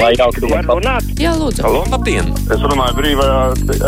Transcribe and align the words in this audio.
Vai 0.00 0.12
jauki 0.18 0.48
var 0.50 0.66
runāt? 0.68 1.06
Jā, 1.20 1.32
lūdzu. 1.38 1.62
Halo? 1.64 1.84
Labdien! 1.92 2.28
Es 2.52 2.62
runāju 2.62 2.96
brīvajā 2.98 3.38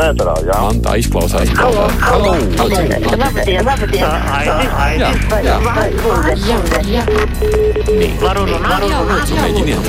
ēterā, 0.08 0.36
jā. 0.48 0.60
Man 0.64 0.80
tā 0.84 0.94
izklausās. 1.02 1.50
Halo, 1.58 1.88
halo, 2.02 2.32
halo. 2.60 2.84
Labdien, 3.18 3.66
labdien! 3.66 4.06
Aidi, 4.38 4.70
Aidi. 4.84 5.02
Jā, 5.02 5.10
jā. 5.42 5.56
Jā, 6.46 6.58
jā. 6.92 7.02
Varu 8.22 8.46
runāt? 8.48 8.88
Jā, 8.88 9.02
lūdzu. 9.10 9.42
Mēģiniet. 9.42 9.82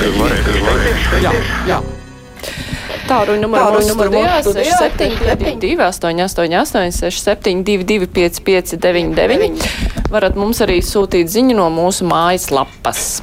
Jā, 1.24 1.32
jā. 1.70 1.80
Tāruņa 3.10 3.42
numuru 3.42 3.62
Tāruņa 3.64 3.90
numuru 3.90 4.10
numurs 4.14 4.44
studijā 4.46 4.76
studijā 4.76 4.76
6722 4.78 5.80
888 5.82 7.10
672 7.10 8.06
559 8.14 9.89
Varat 10.10 10.34
mums 10.34 10.58
arī 10.64 10.80
sūtīt 10.82 11.28
ziņu 11.30 11.54
no 11.54 11.68
mūsu 11.70 12.02
mājas 12.08 12.48
lapas. 12.50 13.20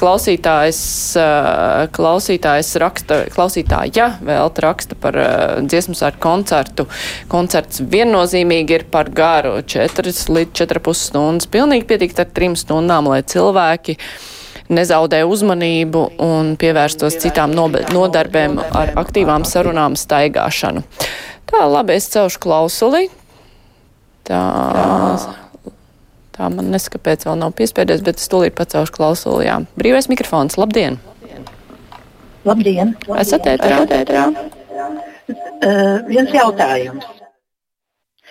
Klausītājs, 0.00 0.80
eh, 1.20 1.88
klausītājs 1.92 2.70
raksta, 2.80 3.18
klausītāja 3.34 4.06
vēl 4.24 4.48
raksta 4.64 4.96
par 4.96 5.18
eh, 5.20 5.60
dziesmu 5.60 5.92
svētku 5.98 6.22
koncertu. 6.24 6.86
Koncerts 7.28 7.82
viennozīmīgi 7.84 8.78
ir 8.78 8.84
par 8.90 9.10
garu- 9.12 9.60
4 9.74 10.30
līdz 10.32 10.52
4,5 10.56 10.96
stundas. 10.96 11.46
Pilnīgi 11.46 11.84
pietikt 11.84 12.20
ar 12.24 12.32
3 12.32 12.56
stundām, 12.56 13.12
lai 13.12 13.20
cilvēki 13.20 13.98
nezaudē 14.70 15.20
uzmanību 15.28 16.06
un 16.24 16.56
pievērstos 16.56 17.18
citām 17.20 17.52
nodarbēm 17.52 18.56
ar 18.72 18.94
aktīvām 18.96 19.44
sarunām 19.44 19.98
staigāšanu. 19.98 20.84
Tā, 21.50 21.66
labi, 21.66 21.98
es 21.98 22.08
celšu 22.08 22.38
klausuli. 22.38 23.10
Tā, 24.24 24.40
tā 26.40 26.48
man 26.52 26.72
neskapēc 26.72 27.28
vēl 27.28 27.38
nav 27.42 27.54
piespēdies, 27.58 28.02
bet 28.06 28.20
es 28.20 28.32
tūlīt 28.32 28.56
pacelšu 28.56 28.96
klausuli. 28.96 29.46
Jā. 29.50 29.60
Brīvais 29.80 30.08
mikrofons, 30.12 30.56
labdien! 30.60 30.98
Labdien! 32.48 32.94
Esat 33.20 33.48
ēterā? 33.52 34.26
Uh, 35.30 36.00
viens 36.08 36.32
jautājums. 36.32 37.04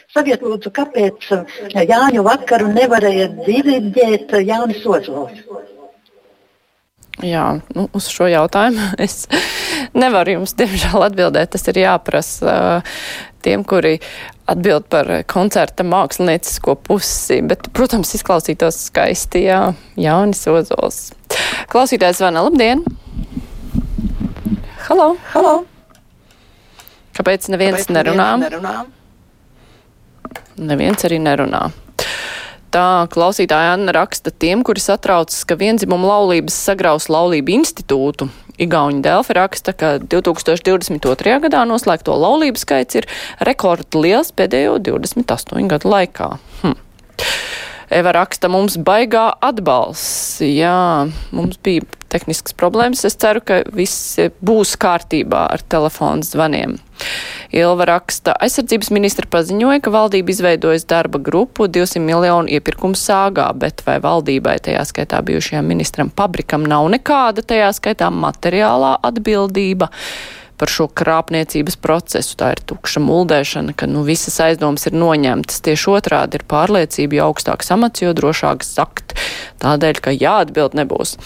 Sakiet, 0.09 0.42
lūdzu, 0.42 0.72
kāpēc 0.73 1.28
uh, 1.36 1.58
Jāņu 1.78 2.23
vakaru 2.25 2.72
nevarēja 2.73 3.30
diriģēt 3.45 4.34
uh, 4.34 4.41
Jānis 4.41 4.81
Ozols? 4.89 5.44
Jā, 7.22 7.59
nu, 7.75 7.86
uz 7.94 8.08
šo 8.09 8.30
jautājumu 8.31 8.89
es 9.06 9.28
nevaru 9.98 10.40
jums, 10.40 10.56
diemžēl, 10.59 11.06
atbildēt. 11.09 11.54
Tas 11.56 11.66
ir 11.72 11.82
jāprasa 11.82 12.56
uh, 12.82 13.00
tiem, 13.45 13.64
kuri 13.68 13.98
atbild 14.50 14.88
par 14.92 15.09
koncerta 15.30 15.86
māksliniecisko 15.88 16.76
pusi. 16.88 17.42
Bet, 17.46 17.70
protams, 17.76 18.14
izklausītos 18.18 18.84
skaisti, 18.90 19.46
jā, 19.48 19.62
Jānis 20.00 20.46
Ozols. 20.50 21.09
Klausītājs 21.72 22.22
Vana, 22.26 22.46
labdien! 22.48 22.86
Halo! 24.88 25.12
Halo! 25.34 25.59
Kāpēc 27.20 27.50
neviens 27.52 27.90
nerunā? 27.92 28.31
Neviens 30.59 31.06
arī 31.08 31.20
nerunā. 31.22 31.68
Tā 32.70 33.08
klausītāja 33.09 33.73
Anna 33.73 33.94
raksta 33.95 34.30
tiem, 34.30 34.62
kuri 34.66 34.81
satraucas, 34.84 35.42
ka 35.50 35.58
vienzimuma 35.58 36.12
laulības 36.12 36.58
sagraus 36.67 37.08
laulību 37.09 37.56
institūtu. 37.58 38.28
Igauņa 38.62 39.02
Delfi 39.06 39.36
raksta, 39.38 39.73
ka 39.73 39.95
2022. 40.03 41.38
gadā 41.45 41.64
noslēgto 41.66 42.14
laulību 42.20 42.62
skaits 42.62 43.00
ir 43.00 43.08
rekordliels 43.47 44.34
pēdējo 44.38 44.78
28 44.86 45.66
gadu 45.72 45.94
laikā. 45.95 46.30
Hm. 46.62 46.78
Eva 47.90 48.14
raksta, 48.14 48.52
mums 48.53 48.78
baigā 48.86 49.31
atbalsts. 49.42 50.44
Jā, 50.45 51.09
mums 51.34 51.58
bija 51.66 51.88
tehniskas 52.14 52.53
problēmas. 52.58 53.02
Es 53.08 53.17
ceru, 53.17 53.42
ka 53.42 53.64
viss 53.73 54.20
būs 54.45 54.75
kārtībā 54.78 55.47
ar 55.56 55.66
telefonu 55.73 56.28
zvaniem. 56.28 56.78
Ilva 57.50 57.88
raksta, 57.89 58.36
aizsardzības 58.45 58.92
ministra 58.94 59.25
paziņoja, 59.30 59.80
ka 59.81 59.94
valdība 59.94 60.30
izveidojas 60.30 60.83
darba 60.89 61.17
grupu 61.17 61.66
200 61.66 62.01
miljonu 62.03 62.51
iepirkumu 62.53 62.97
sāgā, 63.00 63.47
bet 63.57 63.81
vai 63.88 63.97
valdībai, 64.03 64.59
tajā 64.68 64.84
skaitā 64.85 65.22
bijušajam 65.25 65.66
ministram 65.66 66.12
Pabrikam, 66.13 66.68
nav 66.69 66.85
nekāda 66.94 67.41
tajā 67.41 67.72
skaitā 67.74 68.12
materiālā 68.13 69.00
atbildība 69.09 69.90
par 70.59 70.69
šo 70.69 70.90
krāpniecības 70.91 71.79
procesu. 71.81 72.35
Tā 72.38 72.51
ir 72.53 72.62
tukša 72.69 73.01
muldēšana, 73.01 73.74
ka 73.74 73.90
nu, 73.90 74.03
visas 74.06 74.38
aizdomas 74.44 74.85
ir 74.90 74.97
noņemtas. 75.00 75.63
Tieši 75.66 75.94
otrādi 75.95 76.38
ir 76.38 76.45
pārliecība, 76.51 77.18
jo 77.18 77.29
augstāks 77.31 77.72
amats, 77.74 78.03
jo 78.03 78.13
drošāk 78.13 78.68
sakt. 78.68 79.16
Tādēļ, 79.59 80.00
ka 80.03 80.14
jāatbild 80.16 80.75
nebūs. 80.80 81.18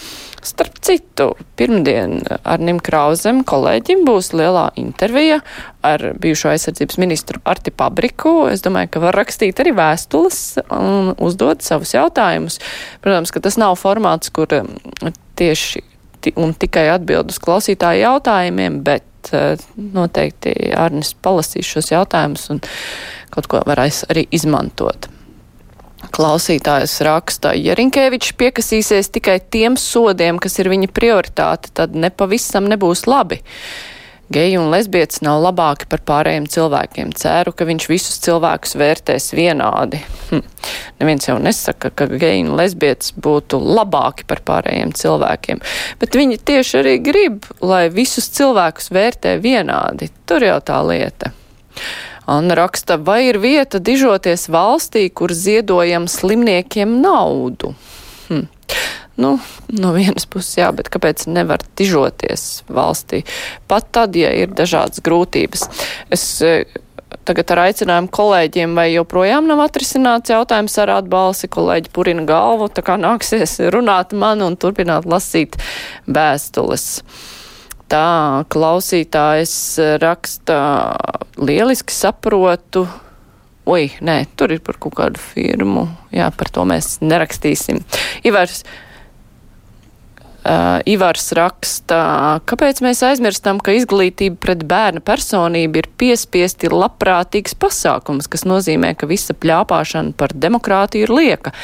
Starp 0.44 0.76
citu, 0.84 1.30
pirmdien 1.56 2.18
Arnim 2.42 2.80
Krauzem 2.84 3.44
kolēģim 3.48 4.02
būs 4.04 4.32
lielā 4.36 4.66
intervija 4.80 5.38
ar 5.86 6.02
bijušo 6.20 6.50
aizsardzības 6.52 6.98
ministru 7.00 7.40
Arti 7.48 7.72
Pabriku. 7.72 8.34
Es 8.50 8.64
domāju, 8.64 8.90
ka 8.92 9.04
var 9.06 9.16
rakstīt 9.16 9.62
arī 9.62 9.72
vēstules 9.78 10.42
un 10.74 11.14
uzdot 11.16 11.64
savus 11.64 11.94
jautājumus. 11.96 12.60
Protams, 13.04 13.32
ka 13.32 13.44
tas 13.44 13.56
nav 13.60 13.78
formāts, 13.80 14.34
kur 14.34 14.50
tieši 15.38 15.84
un 16.40 16.54
tikai 16.58 16.88
atbild 16.92 17.32
uz 17.32 17.40
klausītāju 17.42 18.04
jautājumiem, 18.04 18.80
bet 18.84 19.32
noteikti 19.76 20.52
Arnis 20.76 21.14
palasīs 21.24 21.68
šos 21.68 21.92
jautājumus 21.94 22.50
un 22.52 22.60
kaut 23.32 23.48
ko 23.48 23.62
varēs 23.64 24.04
arī 24.12 24.26
izmantot. 24.34 25.08
Klausītājs 26.14 27.00
raksta, 27.02 27.56
ja 27.58 27.74
Rinkēvičs 27.74 28.36
piekasīsies 28.38 29.10
tikai 29.16 29.40
tiem 29.50 29.74
sodiem, 29.80 30.38
kas 30.38 30.60
ir 30.62 30.70
viņa 30.70 30.92
prioritāte, 30.94 31.72
tad 31.74 31.96
nepavisam 31.98 32.68
nebūs 32.70 33.08
labi. 33.10 33.40
Geji 34.32 34.56
un 34.56 34.70
lesbietis 34.72 35.20
nav 35.26 35.42
labāki 35.42 35.88
par 35.90 36.00
pārējiem 36.06 36.46
cilvēkiem. 36.48 37.10
Ceru, 37.18 37.52
ka 37.52 37.66
viņš 37.68 37.88
visus 37.90 38.22
cilvēkus 38.24 38.72
vērtēs 38.80 39.28
vienādi. 39.36 40.00
Hm. 40.30 40.40
Neviens 41.02 41.28
jau 41.28 41.36
nesaka, 41.42 41.90
ka 41.90 42.06
geji 42.08 42.46
un 42.46 42.54
lesbietis 42.62 43.12
būtu 43.18 43.58
labāki 43.60 44.24
par 44.30 44.40
pārējiem 44.46 44.94
cilvēkiem, 44.96 45.60
bet 46.00 46.16
viņi 46.16 46.40
tieši 46.40 46.80
arī 46.80 46.96
grib, 47.04 47.50
lai 47.60 47.88
visus 47.92 48.30
cilvēkus 48.38 48.94
vērtē 48.94 49.36
vienādi. 49.44 50.12
Tur 50.30 50.46
jau 50.46 50.60
tā 50.62 50.78
lieta. 50.86 51.34
Anna 52.26 52.56
raksta, 52.56 52.96
vai 52.96 53.26
ir 53.28 53.38
vieta 53.42 53.80
dižoties 53.82 54.48
valstī, 54.52 55.08
kur 55.12 55.32
ziedojam 55.34 56.08
slimniekiem 56.08 57.00
naudu? 57.02 57.74
Hm. 58.28 58.46
Nu, 59.16 59.36
no 59.70 59.92
vienas 59.94 60.26
puses, 60.26 60.56
jā, 60.58 60.70
bet 60.74 60.88
kāpēc 60.90 61.28
nevar 61.30 61.62
dižoties 61.78 62.64
valstī? 62.66 63.22
Pat 63.70 63.86
tad, 63.94 64.16
ja 64.18 64.32
ir 64.34 64.50
dažādas 64.56 65.04
grūtības. 65.04 65.68
Es 66.10 66.24
tagad 67.28 67.52
ar 67.54 67.62
aicinājumu 67.68 68.10
kolēģiem, 68.14 68.74
vai 68.76 68.88
joprojām 68.92 69.46
nav 69.48 69.62
atrisināts 69.68 70.32
jautājums 70.34 70.74
ar 70.82 70.96
atbalsi, 70.98 71.50
kolēģi 71.52 71.92
purina 71.94 72.26
galvu, 72.28 72.68
tā 72.72 72.84
kā 72.84 72.98
nāksies 73.00 73.60
runāt 73.74 74.16
man 74.16 74.42
un 74.44 74.58
turpināt 74.60 75.06
lasīt 75.08 75.56
vēstules. 76.10 76.88
Tā 77.92 78.44
klausītājs 78.50 79.56
raksta, 80.02 80.58
lieliski 81.38 81.94
saprotu. 81.94 82.86
Oi, 83.68 83.88
nē, 84.04 84.16
tur 84.36 84.52
ir 84.52 84.60
par 84.64 84.76
kaut 84.80 84.96
kādu 84.98 85.20
firmu. 85.20 85.86
Jā, 86.12 86.30
par 86.36 86.50
to 86.52 86.64
mēs 86.68 86.98
nerakstīsim. 87.04 87.80
Ivars, 88.28 88.64
Uh, 88.64 88.83
Ivars 90.44 91.30
raksta, 91.32 91.98
kāpēc 92.44 92.82
mēs 92.84 92.98
aizmirstam, 93.06 93.56
ka 93.64 93.72
izglītība 93.72 94.36
pret 94.42 94.64
bērna 94.68 95.00
personību 95.00 95.80
ir 95.80 95.88
piespiesti 95.96 96.68
labprātīgs 96.68 97.56
pasākums, 97.56 98.28
kas 98.28 98.44
nozīmē, 98.44 98.90
ka 99.00 99.08
visa 99.08 99.32
pļāpāšana 99.32 100.12
par 100.20 100.34
demokrātiju 100.36 101.06
ir 101.06 101.12
lieka, 101.16 101.54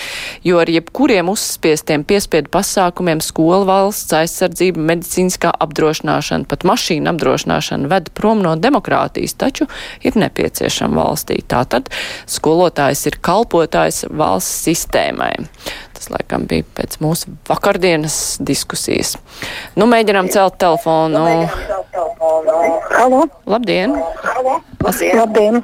jo 0.48 0.62
ar 0.62 0.72
jebkuriem 0.72 1.28
uzspiestiem 1.28 2.06
piespiedu 2.08 2.48
pasākumiem 2.56 3.20
skola 3.24 3.66
valsts 3.68 4.16
aizsardzība, 4.16 4.80
medicīniskā 4.94 5.52
apdrošināšana, 5.60 6.48
pat 6.48 6.64
mašīna 6.64 7.12
apdrošināšana 7.12 7.92
ved 7.92 8.08
prom 8.16 8.40
no 8.40 8.56
demokrātijas, 8.56 9.36
taču 9.36 9.68
ir 10.00 10.16
nepieciešama 10.16 11.04
valstī. 11.04 11.42
Tātad 11.44 11.92
skolotājs 12.24 13.04
ir 13.12 13.20
kalpotājs 13.20 14.06
valsts 14.08 14.64
sistēmai. 14.70 15.34
Tas, 16.00 16.08
laikam, 16.14 16.46
bija 16.48 16.64
pēc 16.78 16.94
mūsu 17.04 17.34
vakardienas 17.44 18.14
diskusijas. 18.40 19.18
Nu, 19.76 19.84
mēģinām 19.84 20.30
celt 20.32 20.56
telefonu. 20.56 21.20
Halo. 22.94 23.26
Labdien! 23.44 23.92
Labdien! 24.80 25.20
Labdien. 25.20 25.60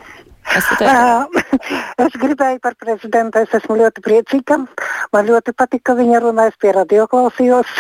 Esat 0.58 0.84
Uh, 0.86 2.04
es 2.04 2.18
gribēju 2.20 2.60
par 2.60 2.76
prezidentu. 2.76 3.40
Es 3.40 3.56
esmu 3.56 3.78
ļoti 3.80 4.04
priecīga. 4.04 4.60
Man 5.16 5.26
ļoti 5.32 5.56
patika, 5.56 5.94
ka 5.94 5.96
viņa 6.02 6.20
runājas 6.26 6.60
pie 6.60 6.76
radioklausījos. 6.76 7.72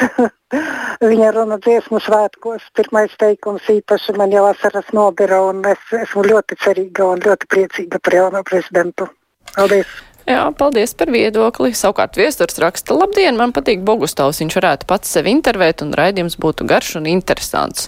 viņa 1.12 1.30
runa 1.36 1.60
dziesmu 1.60 2.00
svētkos. 2.08 2.64
Pirmais 2.80 3.20
teikums 3.20 3.68
īpaši 3.76 4.16
man 4.16 4.32
jau 4.32 4.48
vasaras 4.48 4.88
nobira, 4.96 5.44
un 5.44 5.60
es 5.76 5.96
esmu 6.00 6.24
ļoti 6.32 6.56
cerīga 6.64 7.12
un 7.12 7.24
ļoti 7.28 7.52
priecīga 7.52 8.00
par 8.00 8.22
jauno 8.22 8.46
prezidentu. 8.48 9.12
Paldies! 9.52 9.98
Jā, 10.26 10.48
paldies 10.58 10.90
par 10.98 11.12
viedokli. 11.14 11.70
Savukārt 11.78 12.16
viesturs 12.18 12.58
raksta, 12.58 12.96
labdien, 12.98 13.36
man 13.38 13.52
patīk 13.54 13.84
Bogustāvs, 13.86 14.40
viņš 14.42 14.56
varētu 14.58 14.86
pats 14.90 15.12
sevi 15.14 15.30
intervēt 15.30 15.84
un 15.84 15.92
raidījums 15.94 16.34
būtu 16.42 16.64
garš 16.66 16.96
un 16.98 17.04
interesants. 17.06 17.84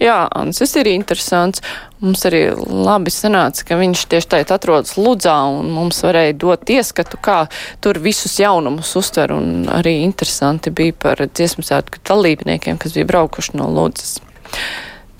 Jā, 0.00 0.22
Ansis 0.32 0.72
ir 0.80 0.88
interesants. 0.88 1.60
Mums 2.00 2.24
arī 2.24 2.46
labi 2.56 3.12
sanāca, 3.12 3.66
ka 3.68 3.76
viņš 3.76 4.06
tieši 4.08 4.30
tajā 4.32 4.46
atrodas 4.56 4.96
Ludzā 4.96 5.34
un 5.52 5.68
mums 5.74 6.00
varēja 6.02 6.38
dot 6.40 6.72
ieskatu, 6.72 7.20
kā 7.20 7.42
tur 7.84 8.00
visus 8.00 8.38
jaunumus 8.40 8.94
uztver 8.96 9.34
un 9.36 9.68
arī 9.68 9.98
interesanti 10.06 10.72
bija 10.72 10.96
par 10.96 11.20
dziesmu 11.28 11.62
svētku 11.66 12.00
dalībniekiem, 12.08 12.78
kas 12.80 12.96
bija 12.96 13.10
braukuši 13.10 13.58
no 13.60 13.66
Ludzas. 13.68 14.16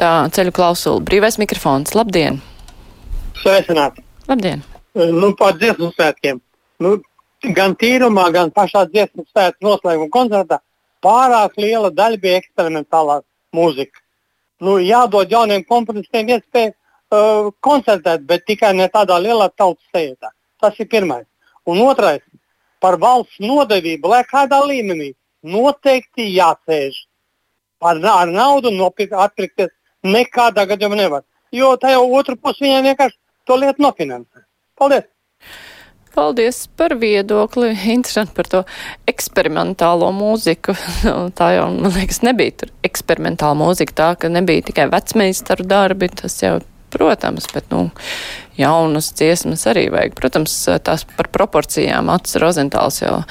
Tā 0.01 0.15
ceļu 0.33 0.57
klausula, 0.57 1.05
brīvais 1.05 1.37
mikrofons, 1.39 1.93
labdien! 1.93 2.41
Sveicināti! 3.43 4.01
Labdien! 4.33 4.65
Nu, 4.97 5.35
par 5.37 5.61
dziesmu 5.61 5.93
svētkiem 5.93 6.41
nu, 6.83 6.99
gan 7.57 7.75
tīrumā, 7.79 8.29
gan 8.35 8.53
pašā 8.55 8.85
dziesmu 8.91 9.25
svētku 9.31 9.67
noslēguma 9.67 10.13
koncertā 10.13 10.61
pārāk 11.03 11.59
liela 11.59 11.91
daļa 11.91 12.21
bija 12.23 12.41
eksperimentālā 12.43 13.21
mūzika. 13.57 13.99
Nu, 14.63 14.77
jādod 14.79 15.33
jauniem 15.33 15.65
komponistiem 15.67 16.31
iespēju 16.37 16.71
uh, 16.73 17.51
koncertēt, 17.67 18.23
bet 18.29 18.47
tikai 18.47 18.73
ne 18.79 18.87
tādā 18.93 19.19
lielā 19.19 19.49
tautas 19.57 19.85
sejotā. 19.95 20.31
Tas 20.63 20.79
ir 20.79 20.89
pirmais. 20.91 21.27
Un 21.67 21.83
otrais 21.83 22.23
par 22.83 22.99
valsts 23.03 23.43
nodevību, 23.43 24.11
lai 24.11 24.23
kādā 24.29 24.61
līmenī 24.67 25.13
noteikti 25.43 26.29
jāsēž. 26.31 26.95
Ar, 27.83 27.99
ar 28.07 28.31
naudu 28.31 28.71
nopirkt, 28.71 29.15
atpirkties 29.19 29.73
nekādā 30.07 30.69
gadījumā 30.71 31.01
nevar. 31.01 31.27
Jo 31.53 31.75
tajā 31.77 31.99
otru 31.99 32.39
pusi 32.39 32.65
viņai 32.65 32.83
vienkārši 32.87 33.19
to 33.51 33.59
lietu 33.59 33.83
nofinansē. 33.83 34.47
Paldies! 34.79 35.11
Paldies 36.13 36.67
par 36.77 36.93
viedokli. 37.01 37.71
Interesanti 37.95 38.35
par 38.37 38.49
to 38.53 38.61
eksperimentālo 39.09 40.11
mūziku. 40.13 40.75
tā 41.39 41.55
jau, 41.57 41.71
man 41.73 41.95
liekas, 41.95 42.21
nebija 42.27 42.53
tur 42.63 42.73
eksperimentāla 42.85 43.57
mūzika, 43.57 43.97
tā 43.97 44.11
ka 44.21 44.33
nebija 44.33 44.67
tikai 44.69 44.91
vecmeistaru 44.93 45.65
darbi, 45.69 46.11
tas 46.13 46.37
jau, 46.43 46.59
protams, 46.93 47.49
bet, 47.55 47.65
nu, 47.73 47.87
jaunas 48.61 49.09
dziesmas 49.17 49.65
arī 49.73 49.87
vajag. 49.95 50.15
Protams, 50.21 50.59
tās 50.85 51.07
par 51.17 51.33
proporcijām 51.33 52.13
Ats 52.13 52.37
Rozentāls 52.43 53.01
jau 53.01 53.23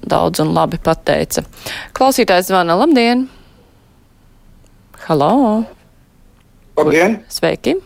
daudz 0.00 0.40
un 0.40 0.56
labi 0.56 0.80
pateica. 0.80 1.44
Klausītājs 1.96 2.48
zvana, 2.48 2.80
labdien! 2.80 3.28
Halo! 5.04 5.32
Labdien! 6.80 7.20
Sveiki! 7.28 7.76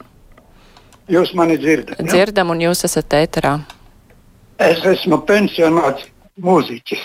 Jūs 1.10 1.34
mani 1.38 1.58
dzirdat? 1.58 1.99
Ja? 1.99 2.06
Dzirdam, 2.06 2.54
un 2.54 2.62
jūs 2.62 2.87
esat 2.87 3.14
ēterā. 3.19 3.58
Es 4.56 4.80
esmu 4.88 5.18
pensionāts 5.28 6.06
mūziķis. 6.40 7.02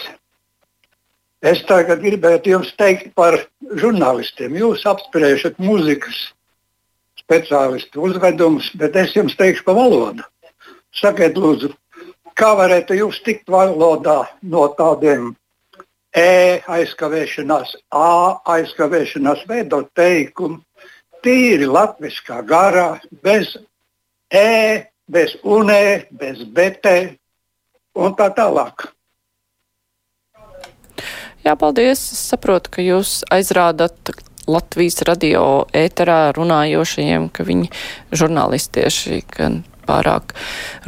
Es 1.43 1.63
tagad 1.67 1.99
gribētu 1.99 2.53
jums 2.53 2.69
teikt 2.79 3.09
par 3.17 3.35
žurnālistiem. 3.81 4.55
Jūs 4.55 4.85
apspriežat 4.87 5.57
mūzikas 5.59 6.29
speciālistu 7.19 8.05
uzvedumus, 8.07 8.69
bet 8.79 8.95
es 8.95 9.15
jums 9.17 9.35
teikšu 9.35 9.65
par 9.67 9.75
valodu. 9.75 10.23
Sakiet, 10.95 11.35
lūdzu, 11.35 11.73
kā 12.39 12.53
varētu 12.55 12.95
jūs 13.01 13.19
tikt 13.25 13.51
valodā 13.51 14.23
no 14.41 14.67
tādiem 14.77 15.35
E 16.11 16.59
aizkavēšanās, 16.67 17.75
A 17.95 18.41
aizkavēšanās, 18.55 19.45
veidot 19.47 19.87
teikumu 19.95 20.59
tīri 21.23 21.67
latviskā 21.67 22.41
garā, 22.43 22.99
bez 23.23 23.55
E, 24.27 24.87
bez 25.07 25.37
UNE, 25.43 26.07
bez 26.11 26.43
BT, 26.43 27.15
un 27.95 28.15
tā 28.17 28.29
tālāk. 28.35 28.89
Jā, 31.41 31.55
paldies. 31.57 32.03
Es 32.13 32.27
saprotu, 32.31 32.69
ka 32.75 32.83
jūs 32.85 33.21
aizrādat 33.33 34.13
Latvijas 34.49 35.01
radio 35.07 35.65
ēterā 35.73 36.33
runājošajiem, 36.37 37.29
ka 37.33 37.45
viņi 37.45 37.69
žurnālisti 38.13 38.81
tieši 38.81 39.21
pārāk 39.87 40.35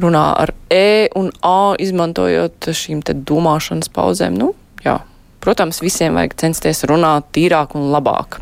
runā 0.01 0.25
ar 0.43 0.53
E 0.73 1.09
un 1.17 1.31
A, 1.41 1.73
izmantojot 1.81 2.69
šīm 2.69 3.01
te 3.05 3.15
domāšanas 3.17 3.89
pauzēm. 3.93 4.37
Nu, 4.37 4.51
jā, 4.85 4.99
protams, 5.43 5.81
visiem 5.85 6.17
vajag 6.17 6.37
censties 6.45 6.83
runāt 6.89 7.31
tīrāk 7.35 7.73
un 7.77 7.89
labāk. 7.93 8.39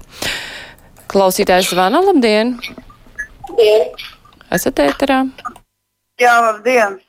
Klausītājs 1.12 1.72
zvana, 1.72 2.04
labdien! 2.08 2.58
Labdien! 3.48 3.88
Esat 4.52 4.84
ēterā? 4.84 5.24
Jā, 6.20 6.36
labdien! 6.48 7.00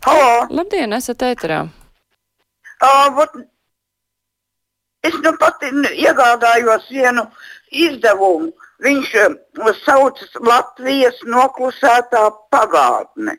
Halo! 0.00 0.46
Labdien, 0.48 0.94
esat 0.96 1.20
ēterā! 1.26 1.58
Uh, 2.80 3.08
vat, 3.16 3.34
es 5.04 5.16
nu 5.20 5.32
pat 5.42 5.60
iegādājos 5.66 6.86
vienu 6.88 7.26
izdevumu. 7.68 8.48
Viņš 8.80 9.10
uh, 9.20 9.34
saucas 9.82 10.32
Latvijas 10.40 11.20
noklusētā 11.28 12.22
pagātne. 12.54 13.36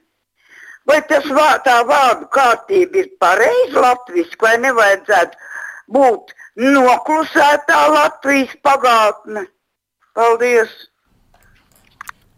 Vai 0.85 0.99
tas 1.09 1.25
vā, 1.33 1.49
tā 1.65 1.79
vārdu 1.89 2.29
kārtība 2.35 3.01
ir 3.01 3.09
pareiza 3.21 3.81
latviešu, 3.87 4.37
vai 4.45 4.53
nevajadzētu 4.61 5.41
būt 5.97 6.35
noklusētā 6.61 7.81
Latvijas 7.95 8.53
pagātne? 8.61 9.47
Paldies! 10.13 10.77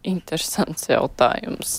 Interesants 0.04 0.84
jautājums. 0.90 1.78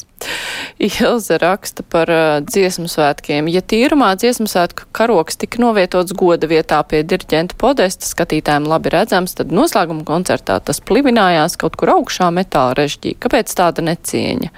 Ilze 0.82 1.38
raksta 1.38 1.84
par 1.86 2.10
uh, 2.10 2.40
dziesmu 2.42 2.88
svētkiem. 2.90 3.46
Ja 3.54 3.62
tīrumā 3.62 4.16
dziesmu 4.18 4.48
svētku 4.50 4.88
karoks 4.98 5.38
tika 5.38 5.62
novietots 5.62 6.16
goda 6.18 6.50
vietā 6.50 6.80
pie 6.90 7.04
diriģenta 7.06 7.58
podesta, 7.62 8.08
skatītājiem 8.10 8.66
labi 8.70 8.90
redzams, 8.96 9.38
tad 9.38 9.54
noslēguma 9.54 10.02
koncertā 10.08 10.58
tas 10.58 10.82
plivinājās 10.82 11.58
kaut 11.62 11.78
kur 11.78 11.94
augšā 12.00 12.32
metāla 12.34 12.74
režģī. 12.82 13.14
Kāpēc 13.22 13.54
tāda 13.60 13.86
necieņa? 13.86 14.50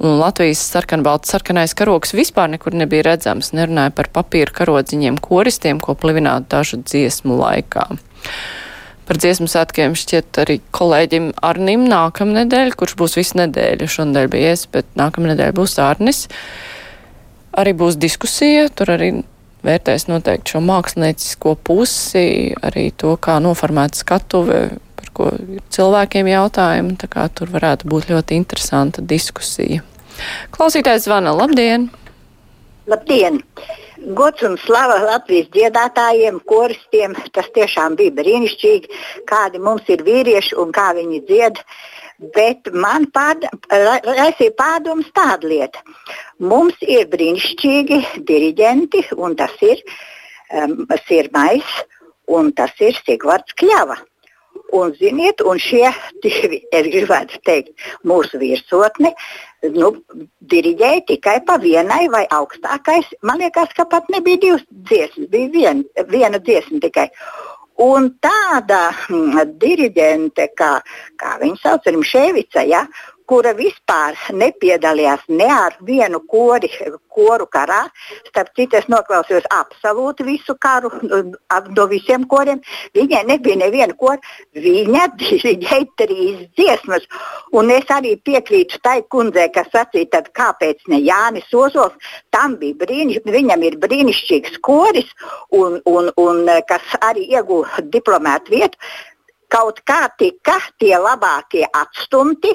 Un 0.00 0.16
Latvijas 0.18 0.64
sarkanbalts 0.72 1.30
sarkanais 1.30 1.76
karoks 1.78 2.16
vispār 2.16 2.50
nekur 2.50 2.74
nebija 2.74 3.04
redzams, 3.12 3.52
nerunāja 3.54 3.92
par 3.94 4.10
papīra 4.10 4.50
karodziņiem 4.62 5.20
koristiem, 5.22 5.78
ko 5.78 5.94
plivinātu 5.94 6.50
dažu 6.56 6.80
dziesmu 6.82 7.38
laikā 7.38 7.86
par 9.10 9.18
dziesmu 9.18 9.48
svētkiem 9.50 9.96
šķiet 9.98 10.38
arī 10.38 10.60
kolēģim 10.70 11.32
Arnim 11.42 11.88
nākamnedēļ, 11.90 12.76
kurš 12.78 12.94
būs 13.00 13.16
visu 13.18 13.40
nedēļu. 13.40 13.88
Šonadēļ 13.90 14.28
bija 14.30 14.52
es, 14.54 14.68
bet 14.70 14.86
nākamnedēļ 15.00 15.50
būs 15.56 15.74
Arnis. 15.82 16.28
Arī 17.58 17.74
būs 17.74 17.98
diskusija, 17.98 18.68
tur 18.70 18.94
arī 18.94 19.10
vērtēs 19.66 20.06
noteikti 20.06 20.54
šo 20.54 20.62
māksliniecisko 20.62 21.56
pusi, 21.66 22.54
arī 22.62 22.92
to, 22.94 23.16
kā 23.18 23.40
noformēt 23.42 23.98
skatuve, 23.98 24.62
par 25.00 25.12
ko 25.16 25.32
cilvēkiem 25.74 26.30
jautājumi, 26.30 26.94
tā 27.02 27.10
kā 27.10 27.26
tur 27.34 27.50
varētu 27.50 27.90
būt 27.90 28.12
ļoti 28.14 28.38
interesanta 28.38 29.02
diskusija. 29.02 29.82
Klausītājs 30.54 31.10
zvana, 31.10 31.34
labdien! 31.34 31.90
Labdien! 32.90 33.38
Gods 34.18 34.42
un 34.42 34.56
slava 34.58 34.96
Latvijas 35.04 35.50
dziedātājiem, 35.54 36.40
koristiem. 36.50 37.12
Tas 37.36 37.46
tiešām 37.54 37.94
bija 38.00 38.14
brīnišķīgi, 38.16 38.90
kādi 39.30 39.60
mums 39.62 39.86
ir 39.94 40.02
vīrieši 40.06 40.56
un 40.58 40.72
kā 40.74 40.88
viņi 40.96 41.20
dzied. 41.28 41.60
Bet 42.34 42.72
man 42.74 43.06
pārd, 43.14 43.46
raisīja 43.70 44.56
pārdomas 44.58 45.12
tāda 45.16 45.52
lieta. 45.52 45.84
Mums 46.42 46.82
ir 46.82 47.06
brīnišķīgi 47.14 48.00
diriģenti, 48.32 49.06
un 49.16 49.38
tas 49.38 49.54
ir 49.62 49.84
um, 49.86 50.82
Sirmais, 51.06 51.76
un 52.26 52.50
tas 52.58 52.74
ir 52.82 52.98
Sigvards 53.04 53.54
Kļava. 53.60 54.00
Un, 54.72 54.92
ziniet, 54.94 55.40
un 55.42 55.58
šie 55.58 55.88
divi, 56.22 56.60
es 56.70 56.88
gribētu 56.92 57.40
teikt, 57.46 57.72
mūsu 58.06 58.38
virsotni, 58.38 59.10
nu, 59.74 59.92
diriģēja 60.52 61.04
tikai 61.08 61.38
pa 61.46 61.58
vienai 61.62 62.04
vai 62.12 62.24
augstākais. 62.30 63.08
Man 63.26 63.42
liekas, 63.42 63.74
ka 63.76 63.88
pat 63.90 64.10
nebija 64.14 64.42
divas 64.44 64.66
dziesmas, 64.70 65.30
bija 65.32 65.50
vien, 65.54 65.84
viena 66.12 66.38
dziesma 66.38 66.78
tikai. 66.86 67.08
Un 67.80 68.10
tāda 68.20 68.90
mm, 69.08 69.56
diriģente, 69.60 70.50
kā, 70.58 70.74
kā 71.20 71.36
viņa 71.40 71.62
sauc, 71.62 71.86
ir 71.88 71.96
Ševica, 72.04 72.64
ja, 72.68 72.84
kura 73.30 73.52
vispār 73.54 74.18
nepiedalījās 74.34 75.28
ne 75.30 75.46
ar 75.54 75.76
vienu 75.86 76.18
kori, 76.30 76.70
koru 77.14 77.46
karā. 77.50 77.84
Starp 78.28 78.50
citu, 78.58 78.78
es 78.80 78.88
noklausījos 78.90 79.46
absolūti 79.54 80.26
visu 80.26 80.56
karu 80.62 80.90
no 81.76 81.86
visiem 81.90 82.26
koriem. 82.30 82.62
Viņai 82.96 83.22
nebija 83.28 83.60
neviena 83.60 83.94
kora. 84.00 84.18
Viņa 84.56 85.06
diriģēja 85.20 85.86
trīs 86.00 86.40
dziesmas. 86.58 87.06
Un 87.56 87.70
es 87.74 87.90
arī 87.94 88.16
piekrītu 88.26 88.80
tai 88.82 88.98
kundzei, 89.12 89.50
kas 89.54 89.70
sacīja, 89.74 90.10
tad 90.16 90.32
kāpēc 90.36 90.82
ne 90.90 91.00
Jānis 91.04 91.54
Ozols. 91.54 92.10
Tam 92.34 92.58
bija 92.58 92.78
brīniš, 92.82 93.22
viņam 93.30 93.62
ir 93.68 93.78
brīnišķīgs 93.82 94.58
koris, 94.66 95.14
un, 95.54 95.78
un, 95.86 96.10
un 96.18 96.42
kas 96.66 96.98
arī 97.04 97.28
ieguva 97.36 97.86
diplomātu 97.94 98.58
vietu 98.58 98.78
kaut 99.50 99.80
kā 99.82 100.04
tika 100.18 100.60
tie 100.78 100.94
labākie 100.94 101.64
atstumti, 101.74 102.54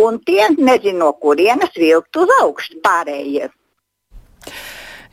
un 0.00 0.18
tie 0.24 0.48
nezinu, 0.56 0.98
no 1.04 1.12
kurienes 1.20 1.76
vilkt 1.76 2.16
uz 2.20 2.32
augšu 2.40 2.80
pārējie. 2.84 3.50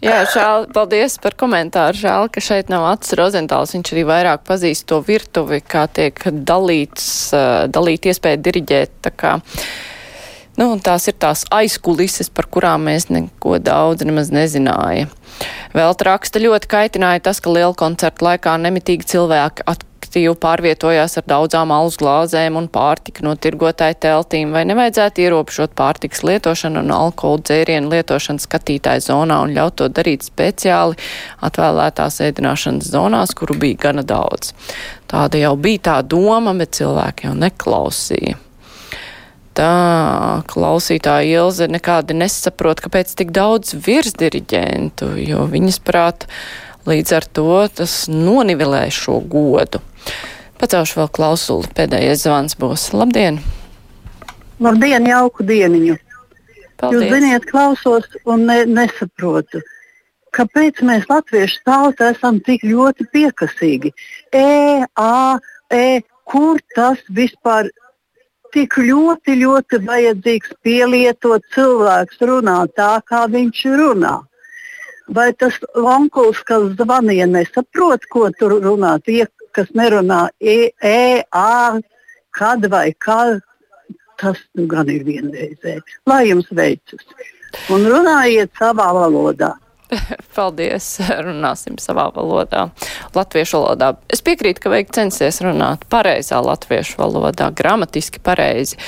Jā, 0.04 0.18
žēl, 0.28 0.66
paldies 0.75 1.16
par 1.24 1.36
komentāru. 1.40 1.96
Žēl, 1.96 2.28
ka 2.34 2.42
šeit 2.44 2.68
nav 2.72 2.84
acis 2.90 3.16
Rozentāls. 3.16 3.72
Viņš 3.72 3.94
arī 3.94 4.04
vairāk 4.10 4.44
pazīst 4.44 4.84
to 4.92 5.00
virtuvi, 5.06 5.62
kā 5.63 5.86
tiek 5.88 6.20
dalīts, 6.20 7.06
eh, 7.32 7.68
dalīt 7.72 8.10
iespēja 8.12 8.42
diriģēt. 8.44 8.98
Tā 9.08 9.13
kā, 9.16 9.38
nu, 10.60 10.68
tās 10.84 11.08
ir 11.08 11.16
tās 11.16 11.46
aizkulises, 11.48 12.28
par 12.28 12.52
kurām 12.52 12.84
mēs 12.90 13.08
neko 13.16 13.62
daudz 13.63 14.04
nemaz 14.04 14.28
nezināja. 14.36 15.08
Vēl 15.74 15.96
raksta 15.96 16.44
ļoti 16.44 16.68
kaitināja 16.68 17.24
tas, 17.24 17.40
ka 17.40 17.50
liela 17.50 17.74
koncerta 17.74 18.28
laikā 18.28 18.60
nemitīgi 18.60 19.08
cilvēki 19.08 19.63
at 19.66 19.88
aktīvi 20.13 20.36
pārvietojās 20.38 21.17
ar 21.17 21.25
daudzām 21.25 21.72
alus 21.74 21.98
glāzēm 21.98 22.58
un 22.60 22.67
pārtika 22.70 23.24
no 23.25 23.34
tirgotāju 23.34 23.96
teltīm, 23.98 24.51
vai 24.53 24.62
nevajadzētu 24.70 25.24
ierobežot 25.24 25.74
pārtikas 25.74 26.22
lietošanu 26.22 26.84
un 26.84 26.91
alkohola 26.93 27.41
dzērienu 27.41 27.89
lietošanu 27.89 28.43
skatītāju 28.43 29.01
zonā 29.01 29.41
un 29.41 29.55
ļaut 29.55 29.79
to 29.82 29.88
darīt 29.89 30.22
speciāli 30.22 31.00
atvēlētās 31.41 32.22
ēdināšanas 32.22 32.91
zonās, 32.93 33.34
kuru 33.34 33.58
bija 33.58 33.88
gana 33.88 34.03
daudz. 34.05 34.53
Tāda 35.10 35.41
jau 35.41 35.55
bija 35.58 35.82
tā 35.89 35.96
doma, 36.05 36.53
bet 36.53 36.77
cilvēki 36.77 37.25
jau 37.25 37.34
neklausīja. 37.34 38.38
Tā 39.58 40.43
klausītāja 40.50 41.41
Ilze 41.41 41.65
nekādi 41.70 42.13
nesaprot, 42.17 42.82
kāpēc 42.86 43.15
tik 43.17 43.34
daudz 43.34 43.74
virsdiriģentu, 43.74 45.10
jo 45.25 45.48
viņas 45.50 45.82
prāt 45.82 46.27
līdz 46.89 47.17
ar 47.17 47.27
to 47.34 47.58
tas 47.82 48.05
nonivelē 48.10 48.86
šo 48.93 49.17
godu. 49.25 49.82
Pacelšu 50.62 51.02
vēl 51.02 51.12
klausuli. 51.14 51.70
Pēdējais 51.76 52.26
zvans 52.26 52.58
būs. 52.60 52.90
Labdien! 52.96 53.42
Labdien, 54.64 55.08
jauku 55.10 55.46
dieniņu! 55.48 55.98
Paldies. 56.80 57.06
Jūs 57.06 57.16
ziniet, 57.16 57.48
klausos 57.48 58.10
un 58.28 58.46
ne, 58.50 58.64
nesaprotu. 58.68 59.62
Kāpēc 60.34 60.82
mēs 60.86 61.06
latviešu 61.12 61.62
tauta 61.68 62.10
esam 62.12 62.40
tik 62.44 62.64
ļoti 62.66 63.06
piekasīgi? 63.14 63.94
E, 64.34 64.84
A, 64.98 65.40
E, 65.74 66.04
kur 66.30 66.60
tas 66.76 67.00
vispār 67.10 67.70
tik 68.54 68.78
ļoti, 68.78 69.40
ļoti 69.42 69.80
vajadzīgs 69.88 70.54
pielietot 70.66 71.46
cilvēks 71.56 72.22
runā 72.30 72.60
tā, 72.78 72.92
kā 73.10 73.24
viņš 73.32 73.64
runā? 73.80 74.20
Vai 75.18 75.32
tas 75.34 75.58
onkulis, 75.76 76.44
kas 76.48 76.70
zvanīja, 76.78 77.26
nesaprot, 77.28 78.06
ko 78.14 78.30
tur 78.38 78.60
runā? 78.64 78.94
Kas 79.54 79.70
nerunā 79.78 80.28
E, 80.42 80.74
e 80.82 81.24
A, 81.32 81.80
kad 82.34 82.66
vai 82.74 82.88
kā, 82.98 83.40
tas 84.22 84.40
nu, 84.58 84.66
gan 84.70 84.90
ir 84.90 85.06
vienreizēji. 85.08 85.84
Lai 86.10 86.24
jums 86.30 86.50
veicas! 86.52 87.06
Un 87.74 87.86
runājiet 87.86 88.54
savā 88.58 88.90
valodā. 88.98 89.54
Paldies, 90.36 90.88
runāsim 91.22 91.78
savā 91.82 92.08
valodā, 92.16 92.68
latviešu 93.14 93.60
valodā. 93.60 93.92
Es 94.10 94.24
piekrītu, 94.26 94.64
ka 94.64 94.72
vajag 94.74 94.94
censties 94.96 95.42
runāt 95.46 95.86
pareizā 95.92 96.42
latviešu 96.44 96.98
valodā, 97.02 97.52
gramatiski 97.54 98.24
pareizi. 98.24 98.80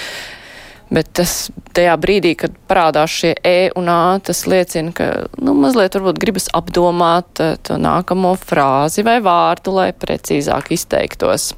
Bet 0.93 1.09
tas 1.17 1.47
tajā 1.73 1.95
brīdī, 1.97 2.35
kad 2.37 2.53
parādās 2.69 3.13
šie 3.13 3.33
E 3.41 3.71
un 3.79 3.89
A, 3.89 4.19
tas 4.21 4.43
liecina, 4.49 4.93
ka 4.93 5.07
nu, 5.41 5.55
mazliet 5.57 5.97
varbūt 5.97 6.19
gribas 6.21 6.45
apdomāt 6.53 7.41
eh, 7.41 7.55
to 7.65 7.79
nākamo 7.81 8.35
frāzi 8.37 9.05
vai 9.05 9.17
vārdu, 9.25 9.73
lai 9.79 9.89
precīzāk 9.97 10.69
izteiktos. 10.75 11.53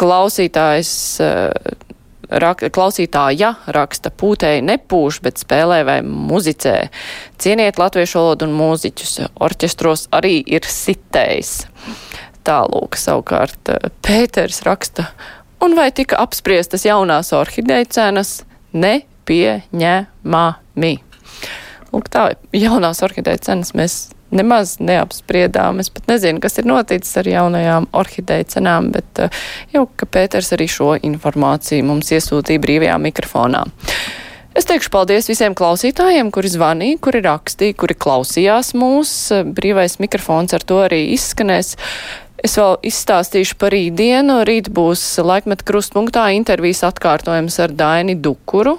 Klausītājs 0.00 0.92
eh, 1.20 1.76
rak, 2.30 2.64
klausītāja 2.72 3.52
raksta 3.76 4.12
pūtēji 4.14 4.64
nepūš, 4.64 5.20
bet 5.24 5.42
spēlē 5.42 5.82
vai 5.84 5.98
muzicē. 6.06 6.76
Cieniet 7.40 7.80
latviešu 7.80 8.20
valodu 8.20 8.48
un 8.48 8.56
mūziķus. 8.58 9.18
Orķestros 9.44 10.08
arī 10.16 10.38
ir 10.46 10.64
sitējs. 10.64 11.58
Tālūk, 12.48 12.96
savukārt 12.96 13.74
eh, 13.74 13.92
Pēters 14.00 14.62
raksta, 14.64 15.10
un 15.64 15.74
vai 15.76 15.90
tika 15.94 16.16
apspriestas 16.22 16.84
jaunās 16.86 17.32
orhideju 17.36 17.86
cenas 17.92 18.30
nepieņemami. 18.72 20.94
Lūk, 21.90 22.06
tā 22.12 22.22
jaunās 22.54 23.02
orhideju 23.02 23.38
cenas 23.42 23.74
mēs 23.74 24.10
nemaz 24.30 24.76
neapspriedām. 24.78 25.80
Es 25.82 25.90
pat 25.90 26.06
nezinu, 26.10 26.40
kas 26.42 26.58
ir 26.60 26.66
noticis 26.70 27.16
ar 27.20 27.28
jaunajām 27.28 27.88
orhideju 27.96 28.44
cenām, 28.54 28.90
bet 28.94 29.22
uh, 29.22 29.28
jau 29.74 29.86
ka 29.98 30.06
Pēters 30.06 30.52
arī 30.56 30.66
šo 30.70 30.94
informāciju 30.96 31.86
mums 31.88 32.12
iesūtīja 32.14 32.62
brīvajā 32.62 32.96
mikrofonā. 33.02 33.62
Es 34.50 34.66
teikšu 34.66 34.90
paldies 34.90 35.28
visiem 35.30 35.54
klausītājiem, 35.54 36.32
kuri 36.34 36.50
zvanīja, 36.50 36.98
kuri 37.02 37.20
rakstīja, 37.22 37.76
kuri 37.78 37.94
klausījās 37.94 38.72
mūs. 38.74 39.12
Brīvais 39.46 40.00
mikrofons 40.02 40.56
ar 40.56 40.66
to 40.66 40.80
arī 40.88 41.04
izskanēs. 41.14 41.76
Es 42.44 42.56
vēl 42.56 42.78
izstāstīšu 42.88 43.58
par 43.60 43.74
rītdienu. 43.74 44.40
Rīt 44.48 44.70
būs 44.72 45.02
laikmet 45.24 45.64
krustpunktā 45.68 46.30
intervijas 46.36 46.84
atkārtojums 46.88 47.58
ar 47.60 47.74
Daini 47.76 48.16
Dukuru. 48.16 48.78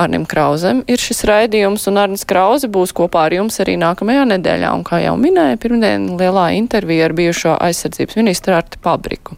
Arnim 0.00 0.24
Krauzem 0.24 0.80
ir 0.88 1.02
šis 1.02 1.24
raidījums, 1.28 1.84
un 1.90 2.00
Arnis 2.00 2.24
Krauze 2.24 2.70
būs 2.72 2.94
kopā 2.96 3.26
ar 3.26 3.36
jums 3.36 3.60
arī 3.60 3.74
nākamajā 3.82 4.24
nedēļā. 4.32 4.72
Un, 4.78 4.86
kā 4.86 5.02
jau 5.02 5.16
minēju, 5.20 5.60
pirmdien 5.60 6.08
lielā 6.20 6.46
intervija 6.56 7.10
ar 7.10 7.16
bijušo 7.18 7.58
aizsardzības 7.68 8.16
ministru 8.22 8.56
Arti 8.56 8.80
Pabriku. 8.80 9.36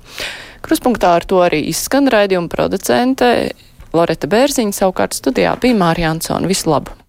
Kruspunktā 0.62 1.16
ar 1.18 1.26
to 1.26 1.42
arī 1.42 1.64
izskan 1.72 2.06
raidījuma 2.12 2.52
producente 2.52 3.32
Loreta 3.96 4.30
Bērziņa, 4.30 4.76
savukārt 4.84 5.18
studijā 5.18 5.56
bija 5.60 5.80
Mārija 5.82 6.14
Ansona. 6.14 6.46
Visu 6.46 6.70
labu! 6.70 7.01